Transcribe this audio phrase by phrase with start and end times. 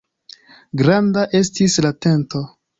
[0.83, 2.47] Granda estis la tento.